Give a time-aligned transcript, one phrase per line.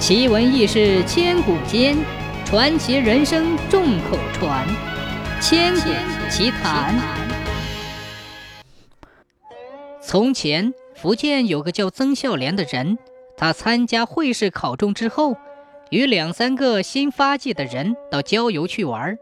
[0.00, 1.94] 奇闻异事千古间，
[2.46, 4.66] 传奇人生众口传。
[5.42, 5.90] 千古
[6.30, 6.98] 奇谈。
[10.00, 12.96] 从前，福建有个叫曾孝廉的人，
[13.36, 15.36] 他参加会试考中之后，
[15.90, 19.18] 与两三个新发迹的人到郊游去玩。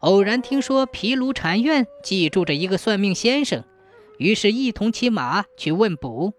[0.00, 3.62] 偶然听说毗卢禅院寄住着一个算命先生，
[4.18, 6.32] 于是一同骑马去问卜。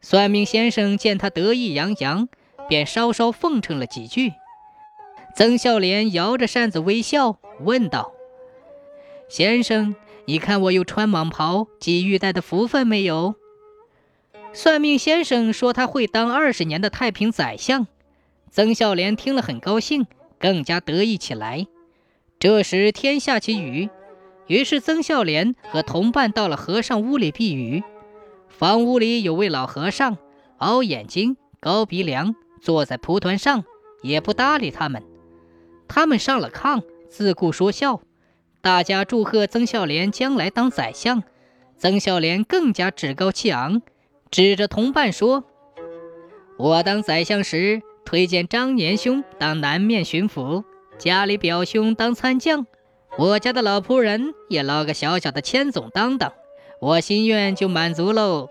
[0.00, 2.28] 算命先生见他得意洋洋。
[2.68, 4.32] 便稍稍奉承了几句。
[5.36, 8.12] 曾孝廉摇着扇子微笑，问道
[9.28, 9.96] ：“先生，
[10.26, 13.34] 你看我有穿蟒袍系玉带的福分没有？”
[14.54, 17.88] 算命先生说他会当二十年的太平宰相。
[18.52, 20.06] 曾孝廉听了很高兴，
[20.38, 21.66] 更加得意起来。
[22.38, 23.90] 这时天下起雨，
[24.46, 27.82] 于是曾孝廉和同伴到了和尚屋里避雨。
[28.48, 30.16] 房屋里有位老和尚，
[30.58, 32.36] 凹眼睛，高鼻梁。
[32.64, 33.62] 坐在蒲团上，
[34.00, 35.02] 也不搭理他们。
[35.86, 38.00] 他们上了炕，自顾说笑。
[38.62, 41.22] 大家祝贺曾孝廉将来当宰相。
[41.76, 43.82] 曾孝廉更加趾高气昂，
[44.30, 45.44] 指着同伴说
[46.56, 50.64] ：“我当宰相时，推荐张年兄当南面巡抚，
[50.96, 52.66] 家里表兄当参将，
[53.18, 56.32] 我家的老仆人也捞个小小的千总当当，
[56.80, 58.48] 我心愿就满足喽。”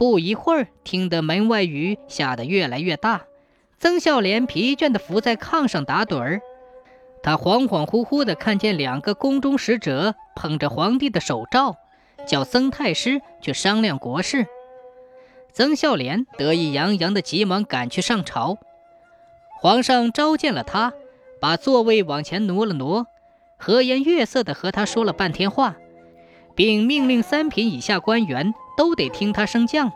[0.00, 3.26] 不一会儿，听得门外雨下得越来越大，
[3.78, 6.40] 曾孝廉疲倦地伏在炕上打盹儿。
[7.22, 11.76] 他恍恍惚惚地看见两个宫中使者捧着皇帝的手诏，
[12.26, 14.46] 叫曾太师去商量国事。
[15.52, 18.56] 曾孝廉得意洋洋地急忙赶去上朝。
[19.60, 20.94] 皇上召见了他，
[21.42, 23.06] 把座位往前挪了挪，
[23.58, 25.76] 和颜悦色地和他说了半天话，
[26.54, 28.54] 并命令三品以下官员。
[28.80, 29.92] 都得听他升降。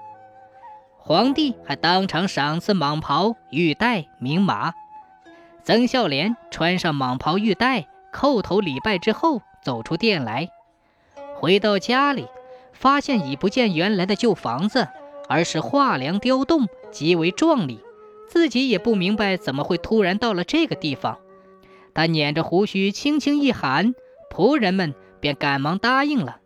[0.99, 4.75] 皇帝还当场赏赐蟒袍、玉带、名马。
[5.63, 10.51] 曾孝廉穿上蟒袍、玉带，叩头礼拜之后，走出殿来。
[11.35, 12.27] 回到家里，
[12.75, 14.87] 发现已不见原来的旧房子，
[15.31, 17.81] 而是画梁雕栋，极为壮丽。
[18.29, 21.17] 自己也不明白怎么会突然到了这个地方。
[21.95, 23.95] 他捻着胡须，轻轻一喊，
[24.31, 26.41] 仆人们便赶忙答应了。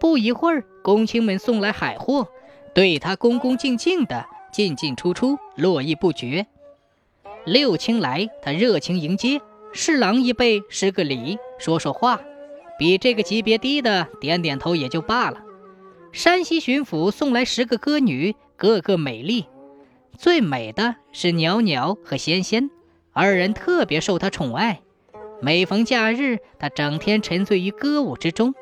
[0.00, 2.26] 不一会儿，公卿们送来海货，
[2.74, 6.46] 对他恭恭敬敬的，进进出出，络绎不绝。
[7.44, 9.40] 六卿来，他热情迎接；
[9.74, 12.18] 侍郎一辈施个礼，说说话，
[12.78, 15.42] 比这个级别低的点点头也就罢了。
[16.12, 19.44] 山西巡抚送来十个歌女，个个美丽，
[20.16, 22.70] 最美的是袅袅和仙仙，
[23.12, 24.80] 二人特别受他宠爱。
[25.42, 28.54] 每逢假日，他整天沉醉于歌舞之中。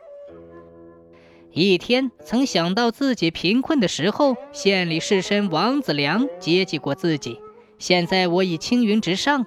[1.61, 7.41] 一天，曾想到自己贫困的时候，县里士绅王子良接济过自己。
[7.81, 9.45] 现在我已青云直上，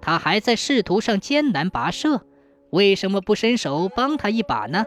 [0.00, 2.22] 他还在仕途上艰难跋涉，
[2.70, 4.86] 为什么不伸手帮他一把呢？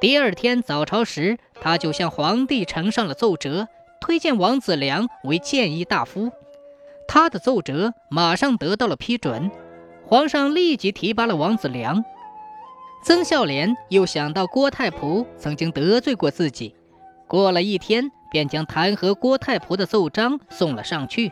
[0.00, 3.68] 第二天早朝时，他就向皇帝呈上了奏折，
[4.00, 6.32] 推荐王子良为谏议大夫。
[7.06, 9.50] 他的奏折马上得到了批准，
[10.06, 12.02] 皇上立即提拔了王子良。
[13.04, 16.74] 曾孝廉又想到郭太仆曾经得罪过自己，
[17.28, 21.30] 过了一天，便将弹劾郭太仆的奏章送了上去。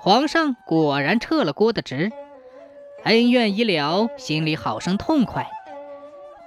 [0.00, 2.10] 皇上果然撤了郭的职，
[3.02, 5.46] 恩怨已了，心里好生痛快。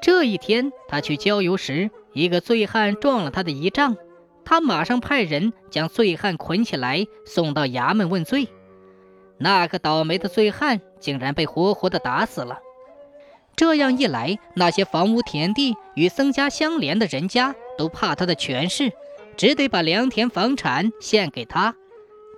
[0.02, 3.96] 这一天，他去郊游时，一个醉汉撞了他的仪仗，
[4.44, 8.48] 他马上派人将醉汉捆起来，送到衙门问罪。
[9.38, 12.58] 那个倒霉的醉汉竟然被活活的打死了。
[13.58, 18.94] 这样一来，那些房屋田地与曾家相连的人家都怕他的权势，
[19.36, 21.76] 只得把良田房产献给他。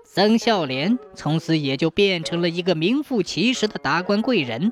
[0.05, 4.71] 曾孝廉从此也就变成了一个名副其实的达官贵人。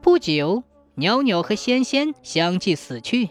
[0.00, 3.28] 不久，袅袅和仙仙相继死去，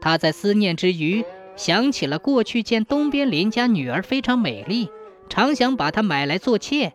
[0.00, 1.22] 他在思念之余，
[1.56, 4.88] 想起了过去见东边邻家女儿非常美丽，
[5.28, 6.94] 常想把她买来做妾，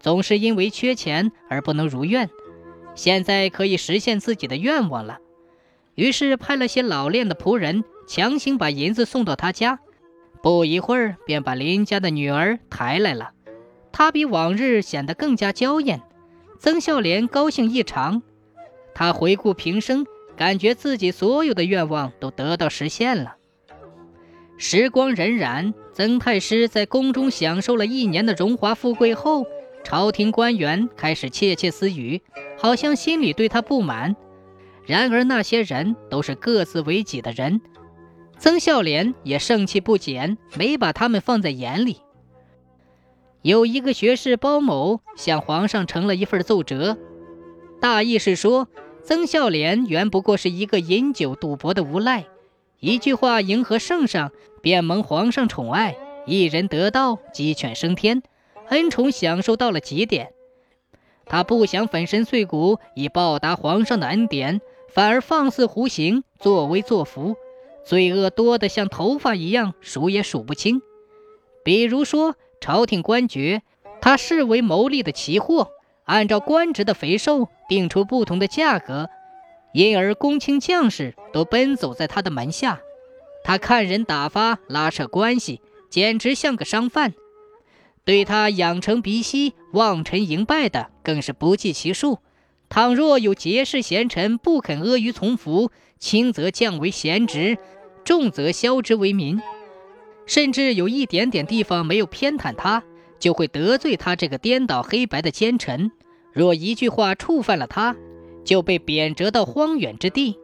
[0.00, 2.30] 总是因为缺钱而不能如愿。
[2.94, 5.18] 现在可以实现自己的愿望了，
[5.94, 9.80] 于是派了些老练的仆人，强行把银子送到他家。
[10.42, 13.32] 不一会儿，便把林家的女儿抬来了。
[13.92, 16.00] 她比往日显得更加娇艳。
[16.58, 18.22] 曾孝廉高兴异常，
[18.94, 20.06] 他回顾平生，
[20.36, 23.36] 感觉自己所有的愿望都得到实现了。
[24.58, 29.46] 时光荏苒，曾太师在宫中享受了一年的荣华富贵后。
[29.82, 32.20] 朝廷官员开始窃窃私语，
[32.60, 34.14] 好像心里对他不满。
[34.84, 37.60] 然而那些人都是各自为己的人，
[38.38, 41.98] 曾孝廉也盛气不减，没把他们放在眼里。
[43.42, 46.98] 有一个学士包某向皇上呈了一份奏折，
[47.80, 48.68] 大意是说
[49.02, 52.26] 曾孝廉原不过是一个饮酒赌博的无赖，
[52.80, 55.96] 一句话迎合圣上，便蒙皇上宠爱，
[56.26, 58.22] 一人得道，鸡犬升天，
[58.68, 60.32] 恩宠享受到了极点。
[61.30, 64.60] 他不想粉身碎骨以报答皇上的恩典，
[64.92, 67.36] 反而放肆胡行，作威作福，
[67.86, 70.82] 罪恶多得像头发一样数也数不清。
[71.64, 72.34] 比如说。
[72.62, 73.62] 朝廷官爵，
[74.02, 75.70] 他视为牟利的奇货，
[76.04, 79.08] 按照官职的肥瘦定出不同的价格，
[79.72, 82.82] 因而公卿将士都奔走在他的门下。
[83.42, 87.14] 他看人打发，拉扯关系，简直像个商贩。
[88.04, 92.18] 对他养成鼻息、望尘迎拜的更是不计其数。
[92.68, 97.58] 倘若有节氏贤臣不肯阿谀从服，轻则降为贤职，
[98.04, 99.40] 重则削之为民。
[100.26, 102.84] 甚至有一点点地方没有偏袒他，
[103.18, 105.90] 就会得罪他这个颠倒黑白的奸臣。
[106.32, 107.96] 若一句话触犯了他，
[108.44, 110.38] 就被贬谪到荒远之地。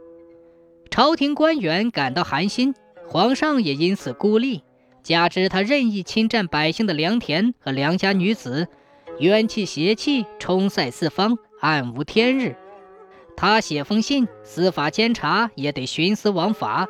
[0.91, 2.75] 朝廷官员感到寒心，
[3.06, 4.62] 皇上也因此孤立。
[5.06, 8.67] 加之他任意侵占百姓的良田和良家女子，
[9.20, 12.56] 冤气邪气冲塞四方，暗无天日。
[13.37, 16.88] 他写封信，司法监察也得徇私枉法。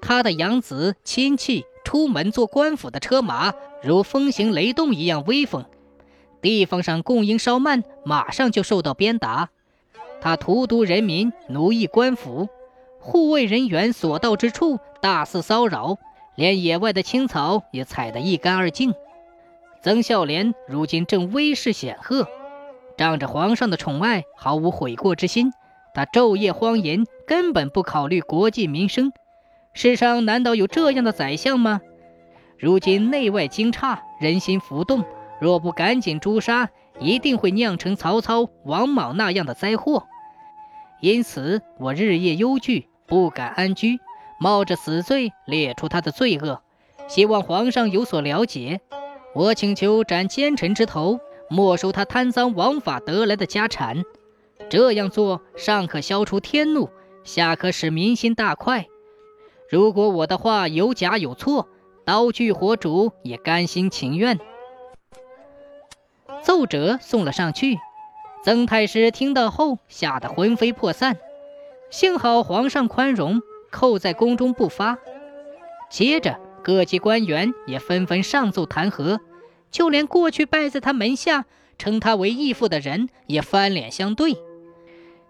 [0.00, 1.64] 他的养子亲戚。
[1.84, 5.64] 出门坐官府的车马，如风行雷动一样威风。
[6.42, 9.48] 地方上供应稍慢，马上就受到鞭打。
[10.20, 12.50] 他荼毒人民，奴役官府，
[12.98, 15.96] 护卫人员所到之处大肆骚扰，
[16.38, 18.94] 连野外的青草也采得一干二净。
[19.82, 22.28] 曾孝廉如今正威势显赫，
[22.96, 25.52] 仗着皇上的宠爱，毫无悔过之心。
[25.92, 29.12] 他昼夜荒淫，根本不考虑国计民生。
[29.72, 31.80] 世上难道有这样的宰相吗？
[32.56, 35.04] 如今内外惊诧，人心浮动，
[35.40, 36.70] 若不赶紧诛杀，
[37.00, 40.06] 一定会酿成曹操、王莽那样的灾祸。
[41.00, 43.98] 因此，我日夜忧惧，不敢安居，
[44.38, 46.62] 冒着死罪列出他的罪恶，
[47.08, 48.80] 希望皇上有所了解。
[49.34, 51.20] 我请求斩奸臣之头，
[51.50, 54.02] 没收他贪赃枉法得来的家产。
[54.70, 56.90] 这样做，上可消除天怒，
[57.24, 58.86] 下可使民心大快。
[59.70, 61.68] 如果我的话有假有错，
[62.04, 64.38] 刀具火煮也甘心情愿。
[66.42, 67.78] 奏折送了上去，
[68.44, 71.18] 曾太师听到后吓得魂飞魄散。
[71.90, 73.40] 幸好皇上宽容，
[73.70, 74.98] 扣在宫中不发。
[75.90, 79.18] 接着，各级官员也纷纷上奏弹劾，
[79.70, 81.46] 就连过去拜在他门下、
[81.78, 84.36] 称他为义父的人也翻脸相对。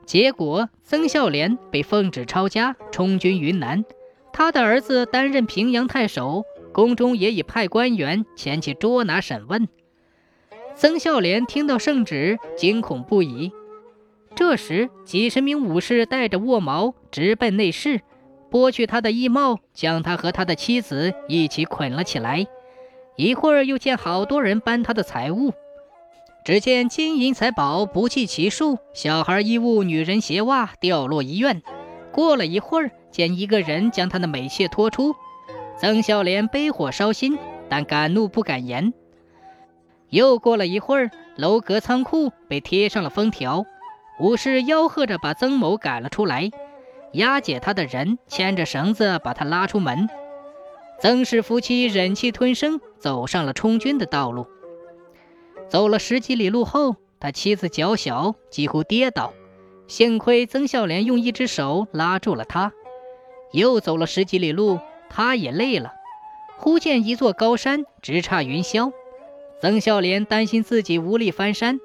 [0.05, 3.85] 结果，曾孝廉被奉旨抄家，充军云南。
[4.33, 9.69] 他的儿子担任平阳太守，宫中也已派官员前去捉拿审问。
[10.75, 13.53] 曾孝廉听到圣旨，惊恐不已。
[14.35, 18.01] 这时，几十名武士带着握矛直奔内室，
[18.51, 22.47] 剥去他的衣帽，将他和他的妻子一起捆了起来。
[23.17, 25.53] 一会儿，又见好多人搬他的财物，
[26.45, 31.63] 只见金银财宝不计其数，小孩衣物、女人鞋袜掉落一院。
[32.13, 35.15] 过了一会儿，见一个人将他的美妾拖出，
[35.77, 38.93] 曾孝廉悲火烧心，但敢怒不敢言。
[40.11, 43.65] 又过了一会儿，楼阁仓库被贴上了封条，
[44.21, 46.51] 武士吆喝着把曾某赶了出来，
[47.19, 50.09] 押解他的人牵着绳子把他拉出门。
[51.01, 54.47] 曾氏夫妻忍气吞声，走上了充军的道路。
[55.69, 59.33] 走了十几里路后，他妻子脚小，几乎跌倒。
[59.87, 62.73] 幸亏曾孝廉用一只手拉住了他，
[63.53, 65.93] 又走了十几里路，他也累了。
[66.57, 68.93] 忽见一座高山直插云霄，
[69.61, 71.81] 曾孝廉担心自己无力翻山，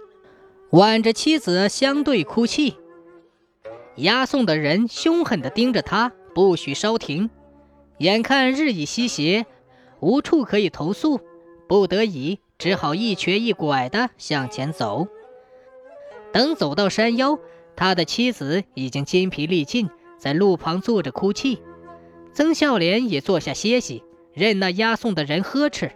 [0.71, 2.75] 挽着妻子相对哭泣。
[3.97, 7.29] 押送的人凶狠地盯着他，不许稍停。
[7.99, 9.45] 眼看日已西斜，
[9.99, 11.21] 无处可以投宿，
[11.67, 15.07] 不得已只好一瘸一拐地向前走。
[16.31, 17.39] 等走到山腰。
[17.75, 21.57] 他的妻子已经筋疲力尽，在路旁坐着哭泣。
[22.31, 25.91] 曾孝廉也坐下歇息，任那押送的人呵斥。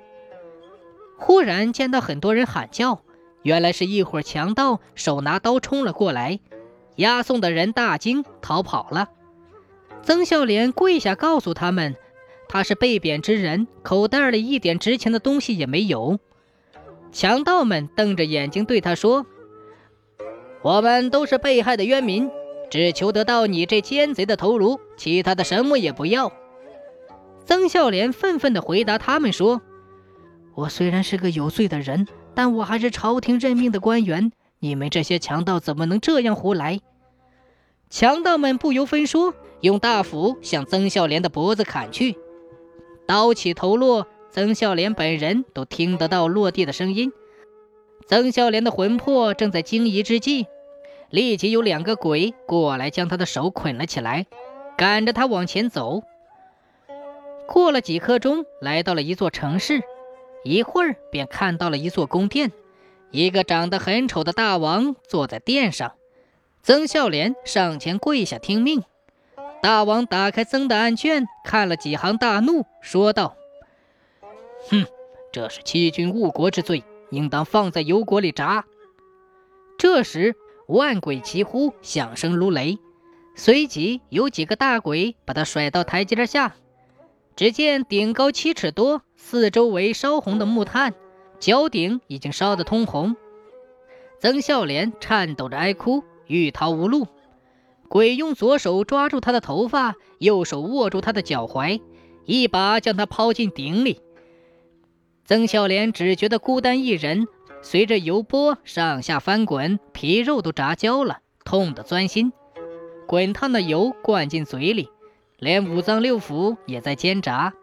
[1.19, 3.03] 忽然见到很多人喊叫，
[3.43, 6.39] 原来是一伙强盗，手拿刀冲了过来。
[6.97, 9.09] 押送的人大惊，逃跑了。
[10.03, 11.95] 曾孝廉跪下告诉他们，
[12.47, 16.19] 他是被贬之人，口袋里一点值钱的东西也没有。
[17.11, 19.25] 强盗们瞪着眼睛对他说。
[20.63, 22.29] 我们都是被害的冤民，
[22.69, 26.31] 只求得到你这奸贼的头颅，其他的什么也不要。
[27.45, 29.61] 曾孝廉愤愤地回答他们说
[30.55, 36.79] ：“我虽然是个有罪的人，但我还是朝廷任命的官员，你们这些强盗怎么能这样胡来？”
[37.89, 42.17] 强盗们不由分说，用大斧向曾孝廉的脖子砍去，
[43.05, 47.13] 刀起头落，曾孝廉本人都听得到落地的声音。
[48.05, 50.47] 曾孝廉的魂魄正在惊疑之际，
[51.09, 54.25] 立即有两个鬼过来将他的手捆了起来，
[54.77, 56.03] 赶着他往前走。
[57.47, 59.81] 过了几刻钟，来到了一座城市，
[60.43, 62.51] 一会儿便看到了一座宫殿，
[63.11, 65.93] 一个长得很丑的大王坐在殿上。
[66.61, 68.83] 曾孝廉上前跪下听命。
[69.61, 73.35] 大王打开曾的案卷，看了几行，大怒，说道
[74.69, 74.85] ：“哼，
[75.31, 78.65] 这是欺君误国之罪，应当放在油锅里炸。”
[79.79, 80.35] 这时，
[80.67, 82.77] 万鬼齐呼，响声如雷，
[83.35, 86.55] 随即有几个大鬼把他甩到台阶下。
[87.35, 90.93] 只见顶高七尺多，四周围烧红的木炭，
[91.39, 93.15] 脚顶已经烧得通红。
[94.19, 96.03] 曾孝廉颤抖着哀哭。
[96.29, 97.07] 欲逃无路，
[97.87, 101.79] 鬼用左手抓住他的头发，右手握住他的脚踝，
[102.25, 104.01] 一把将他抛进鼎里。
[105.23, 107.27] 曾孝廉只觉得孤单一人，
[107.61, 112.33] 随着油波上下翻滚，皮肉都炸焦了，痛得钻心。
[113.07, 114.89] 滚烫的油灌进嘴里，
[115.39, 117.53] 连五脏六腑也在煎炸。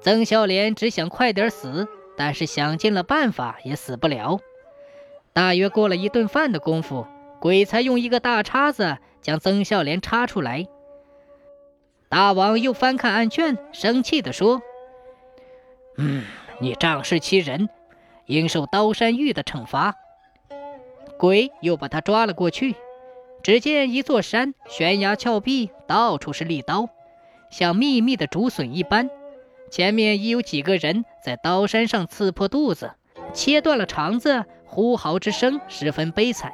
[0.00, 4.40] 曾孝廉只想快点死，但是想尽了办法也死不了。
[5.32, 7.06] 大约过了一顿饭的功夫。
[7.38, 10.66] 鬼才用一个大叉子将曾孝廉插出来。
[12.08, 14.62] 大王又翻看案卷，生气地说
[15.98, 16.24] ：“嗯，
[16.60, 17.68] 你仗势欺人，
[18.24, 19.94] 应受刀山狱的惩罚。”
[21.18, 22.74] 鬼又把他抓了过去。
[23.42, 26.88] 只见一座山悬崖峭壁，到处是利刀，
[27.50, 29.10] 像密密的竹笋一般。
[29.70, 32.92] 前面已有几个人在刀山上刺破肚子，
[33.32, 36.52] 切断了肠子，呼嚎之声十分悲惨。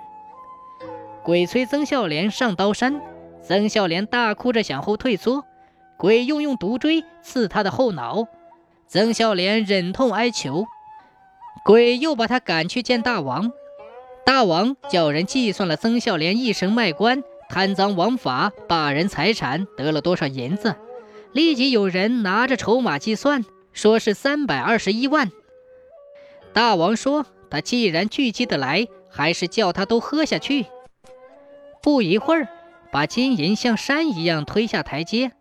[1.22, 3.00] 鬼催曾孝廉上刀山，
[3.42, 5.44] 曾孝廉大哭着向后退缩，
[5.96, 8.26] 鬼又用毒锥刺他的后脑，
[8.88, 10.64] 曾孝廉忍痛哀求，
[11.64, 13.52] 鬼又把他赶去见大王。
[14.24, 20.74] 大王叫人计算了曾孝廉一生卖官、贪赃枉法、霸人财产得了多少银子，
[21.32, 25.32] 立即有人拿着筹码计算，说是三百二十一万。
[26.52, 30.66] 大王说，他既然聚集得来，还是叫他都喝下去。
[31.82, 32.48] 不一会儿，
[32.90, 35.32] 把金银像山一样推下台阶，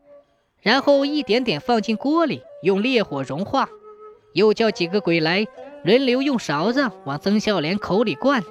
[0.62, 3.67] 然后一点点放进锅里，用烈火融化。
[4.33, 5.45] 又叫几个鬼来，
[5.83, 8.41] 轮流用勺子往曾孝廉口里灌，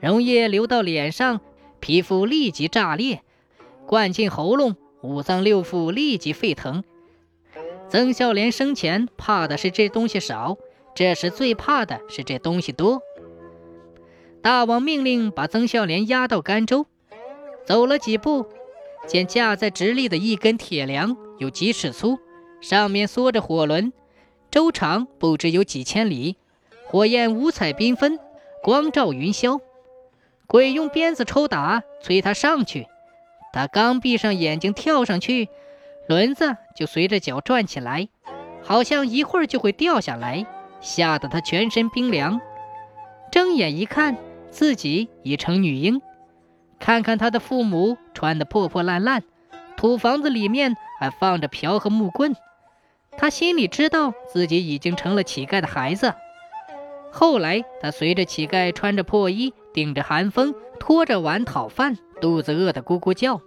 [0.00, 1.40] 溶液流到脸上，
[1.80, 3.18] 皮肤立即炸裂；
[3.86, 6.84] 灌进喉咙，五脏六腑立即沸腾。
[7.88, 10.56] 曾孝廉生前怕的是这东西少，
[10.94, 13.02] 这时最怕的是这东西多。
[14.42, 16.86] 大王命令把曾孝廉押到甘州。
[17.66, 18.46] 走了几步，
[19.06, 22.18] 见架在直立的一根铁梁有几尺粗，
[22.60, 23.92] 上面缩着火轮，
[24.50, 26.36] 周长不知有几千里，
[26.86, 28.18] 火焰五彩缤纷，
[28.62, 29.60] 光照云霄。
[30.46, 32.86] 鬼用鞭子抽打，催他上去。
[33.52, 35.48] 他刚闭上眼睛跳上去，
[36.08, 38.08] 轮子就随着脚转起来，
[38.62, 40.46] 好像一会儿就会掉下来，
[40.80, 42.40] 吓得他全身冰凉。
[43.32, 44.16] 睁眼一看，
[44.50, 46.00] 自己已成女婴。
[46.78, 49.22] 看看他的父母穿得破破烂烂，
[49.76, 52.34] 土房子里面还放着瓢和木棍，
[53.18, 56.14] 他心里知道自己已经成了乞丐的孩子。
[57.12, 63.40] 后来，他随着乞丐穿着破衣，顶着寒风，拖着碗讨饭，肚子饿得咕咕叫。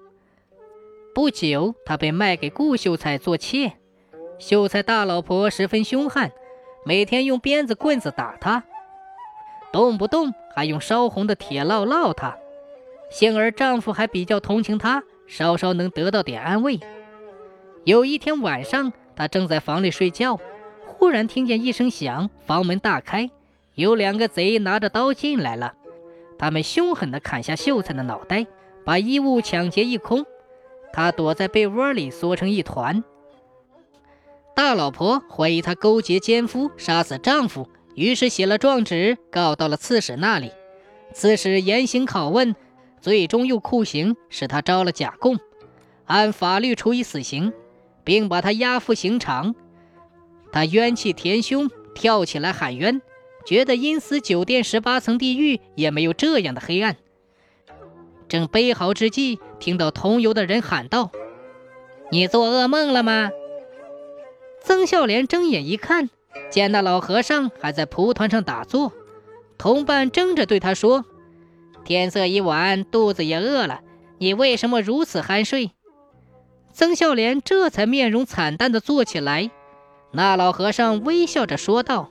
[1.13, 3.73] 不久，他被卖给顾秀才做妾。
[4.39, 6.31] 秀才大老婆十分凶悍，
[6.85, 8.63] 每天用鞭子、棍子打他，
[9.71, 12.35] 动不动还用烧红的铁烙烙他。
[13.11, 16.79] 幸而丈夫还比较同情她，稍稍能得到点安慰。
[17.83, 20.39] 有一天晚上，她正在房里睡觉，
[20.87, 23.29] 忽然听见一声响，房门大开，
[23.75, 25.75] 有两个贼拿着刀进来了。
[26.39, 28.47] 他们凶狠地砍下秀才的脑袋，
[28.85, 30.25] 把衣物抢劫一空。
[30.91, 33.03] 他躲在被窝里缩成一团。
[34.55, 40.51] 大老婆怀疑他勾结奸夫，杀死丈夫，于是写了状纸，告到了刺史那里。
[41.13, 42.55] 刺史严刑拷问。
[43.01, 45.37] 最终用酷刑使他招了假供，
[46.05, 47.51] 按法律处以死刑，
[48.05, 49.55] 并把他押赴刑场。
[50.53, 53.01] 他冤气填胸，跳起来喊冤，
[53.45, 56.95] 觉得阴司酒店十八层地狱也没有这样的黑暗。
[58.27, 61.11] 正悲嚎之际，听到同游的人喊道
[62.11, 63.31] ：“你做噩梦了吗？”
[64.63, 66.09] 曾孝廉睁眼一看，
[66.49, 68.93] 见那老和尚还在蒲团上打坐，
[69.57, 71.05] 同伴争着对他说
[71.83, 73.81] ：“天色已晚，肚子也饿了，
[74.19, 75.71] 你为什么如此酣睡？”
[76.71, 79.51] 曾孝廉这才面容惨淡地坐起来。
[80.11, 82.09] 那老和尚微笑着说道：“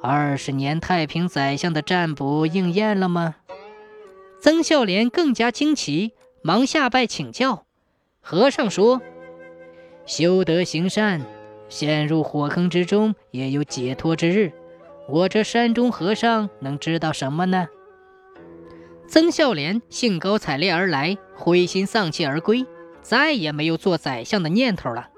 [0.00, 3.36] 二十年太平宰相的占卜应验了吗？”
[4.46, 7.66] 曾孝廉更加惊奇，忙下拜请教。
[8.20, 9.02] 和尚说
[10.06, 11.20] ：“修德行善，
[11.68, 14.52] 陷入火坑之中也有解脱之日。
[15.08, 17.66] 我这山中和尚能知道什么呢？”
[19.10, 22.64] 曾孝廉兴高采烈而来，灰心丧气而归，
[23.02, 25.08] 再也没有做宰相的念头了。